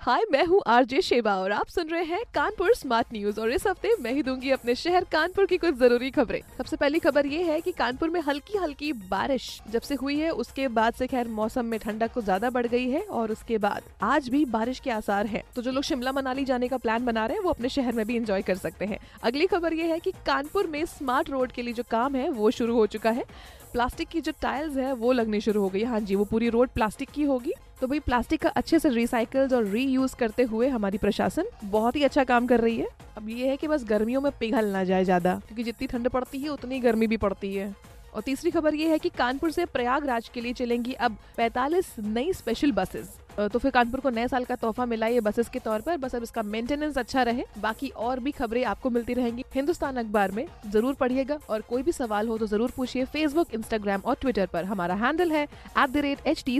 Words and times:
हाय, 0.00 0.22
मैं 0.32 0.44
हूँ 0.46 0.60
RJ 0.66 1.00
Sheba 1.02 1.34
और 1.36 1.52
आप 1.52 1.68
सुन 1.68 1.88
रहे 1.88 2.02
हैं 2.04 2.20
कानपुर 2.34 2.74
स्मार्ट 2.74 3.06
न्यूज़ 3.12 3.40
और 3.40 3.50
इस 3.52 3.66
हफ़्ते 3.66 3.90
मैं 4.00 4.12
ही 4.12 4.22
दूँगी 4.22 4.50
अपने 4.50 4.74
शहर 4.74 5.04
कानपुर 5.04 5.46
की 5.46 5.56
कुछ 5.56 5.74
ज़रूरी 5.74 6.10
खबरें। 6.10 6.40
सबसे 6.58 6.76
पहली 6.76 6.98
खबर 6.98 7.26
ये 7.26 7.42
है 7.42 7.60
कि 7.60 7.72
कानपुर 7.72 8.10
में 8.10 8.20
हल्की 8.20 8.58
हल्की 8.58 8.92
बारिश 8.92 9.60
जब 9.70 9.80
से 9.80 9.94
हुई 9.94 10.18
है, 10.18 10.30
उसके 10.30 10.68
बाद 10.68 10.94
से 10.94 11.06
खैर 11.06 11.28
मौसम 11.28 11.64
में 11.64 11.78
ठंडक 11.80 12.12
कुछ 12.12 12.24
ज़्यादा 12.24 12.50
बढ़ 12.50 12.66
गई 12.66 12.88
है 12.90 13.02
और 13.02 13.32
उसके 13.32 13.58
बाद 13.58 13.90
आज 14.02 14.28
भी 14.28 14.44
बारिश 14.46 14.80
के 14.80 14.90
आसार 14.90 15.26
है। 15.26 15.42
तो 15.56 15.62
जो 15.62 15.72
लोग 15.72 15.82
शिमला 15.82 16.12
मनाली 16.12 16.44
जाने 16.44 16.68
का 16.68 16.76
प्लान 16.76 17.04
बना 17.04 17.26
रहे 17.26 17.36
हैं, 17.36 17.44
वो 17.44 17.50
अपने 17.50 17.68
शहर 17.68 17.92
में 17.92 18.06
भी 18.06 18.16
इंजॉय 18.16 18.42
कर 18.42 18.56
सकते 18.56 18.84
हैं। 18.84 18.98
अगली 19.22 19.46
खबर 19.46 19.74
ये 19.74 19.92
है 19.92 19.98
की 19.98 20.12
कानपुर 20.26 20.66
में 20.66 20.84
स्मार्ट 20.88 21.30
रोड 21.30 21.52
के 21.52 21.62
लिए 21.62 21.74
जो 21.74 21.82
काम 21.90 22.16
है, 22.16 22.28
वो 22.30 22.50
शुरू 22.50 22.74
हो 22.74 22.86
चुका 22.88 23.10
है। 23.10 23.24
प्लास्टिक 23.72 24.08
की 24.08 24.20
जो 24.20 24.32
टाइल्स 24.42 24.76
है, 24.76 24.92
वो 24.92 25.12
लगनी 25.12 25.40
शुरू 25.40 25.62
हो 25.62 25.68
गई। 25.68 25.82
हाँ 25.84 26.00
जी, 26.00 26.14
वो 26.14 26.24
पूरी 26.24 26.48
रोड 26.48 26.68
प्लास्टिक 26.68 27.10
की 27.10 27.22
होगी। 27.22 27.52
तो 27.80 27.86
भाई, 27.86 27.98
प्लास्टिक 27.98 28.40
का 28.42 28.48
अच्छे 28.50 28.78
से 28.78 28.88
रिसाइकल 28.88 29.54
और 29.56 29.64
रीयूज 29.64 30.14
करते 30.14 30.42
हुए 30.42 30.68
हमारी 30.68 30.98
प्रशासन 30.98 31.44
बहुत 31.64 31.96
ही 31.96 32.02
अच्छा 32.04 32.24
काम 32.24 32.46
कर 32.46 32.60
रही 32.60 32.76
है। 32.76 32.88
अब 33.16 33.28
ये 33.28 33.48
है 33.48 33.56
कि 33.56 33.68
बस 33.68 33.84
गर्मियों 33.84 34.20
में 34.20 34.30
पिघल 34.40 34.66
ना 34.66 34.82
जाए 34.84 35.04
ज़्यादा, 35.04 35.34
क्योंकि 35.46 35.62
जितनी 35.62 35.86
ठंड 35.86 36.08
पड़ती 36.08 36.38
है, 36.38 36.48
उतनी 36.48 36.80
गर्मी 36.80 37.06
भी 37.06 37.16
पड़ती 37.16 37.54
है। 37.54 37.74
और 38.14 38.22
तीसरी 38.22 38.50
खबर 38.50 38.74
ये 38.74 38.88
है 38.88 38.98
कि 38.98 39.08
कानपुर 39.08 39.50
से 39.50 39.64
प्रयागराज 39.64 40.28
के 40.28 40.40
लिए 40.40 40.52
चलेंगी 40.52 40.92
अब 40.92 41.16
45 41.38 41.88
नई 42.00 42.32
स्पेशल 42.32 42.72
बसेस 42.72 43.16
तो 43.48 43.58
फिर 43.58 43.70
कानपुर 43.70 44.00
को 44.00 44.10
नए 44.10 44.28
साल 44.28 44.44
का 44.44 44.54
तोहफा 44.56 44.84
मिला 44.86 45.06
ये 45.06 45.20
बसेस 45.20 45.48
के 45.48 45.58
तौर 45.58 45.80
पर। 45.80 45.96
बस 45.96 46.14
अब 46.14 46.22
इसका 46.22 46.42
मेंटेनेंस 46.44 46.98
अच्छा 46.98 47.22
रहे। 47.22 47.44
बाकी 47.60 47.88
और 47.88 48.20
भी 48.20 48.30
खबरें 48.32 48.64
आपको 48.64 48.90
मिलती 48.90 49.14
रहेंगी 49.14 49.44
हिंदुस्तान 49.54 49.96
अखबार 49.96 50.30
में। 50.32 50.44
ज़रूर 50.72 50.94
पढ़िएगा 51.00 51.38
और 51.50 51.60
कोई 51.68 51.82
भी 51.82 51.92
सवाल 51.92 52.28
हो 52.28 52.38
तो 52.38 52.46
ज़रूर 52.46 52.72
पूछिए 52.76 53.04
फेसबुक 53.06 53.54
इंस्टाग्राम 53.54 54.00
और 54.04 54.16
ट्विटर 54.20 54.46
पर। 54.52 54.64
हमारा 54.64 54.94
हैंडल 54.96 55.32
है 55.32 55.42
at 55.42 55.90
the 55.90 55.96
rate 55.98 56.26
H 56.26 56.42
T 56.46 56.58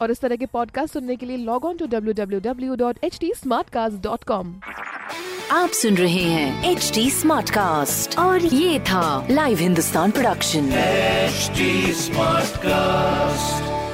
और 0.00 0.10
इस 0.10 0.20
तरह 0.20 0.36
के 0.36 0.46
पॉडकास्ट 0.52 0.92
सुनने 0.92 1.16
के 1.16 1.26
लिए 1.26 1.36
log 1.36 1.64
on 1.64 1.76
to 1.76 1.86
W 1.86 2.14
W 2.14 2.40
W 2.40 2.74
dot 2.76 3.04
H 3.04 3.18
T 3.20 3.32
dot 4.00 4.24
com 4.24 4.54
आप 5.52 5.70
सुन 5.74 5.96
रहे 5.96 6.22
हैं 6.24 6.70
एच 6.70 6.90
डी 6.94 7.08
स्मार्ट 7.10 7.50
कास्ट 7.50 8.18
और 8.18 8.44
ये 8.44 8.78
था 8.80 9.26
live 9.30 9.58
Hindustan 9.58 10.10
production 10.10 10.70
HD 11.32 11.66
Smartcast. 11.98 13.91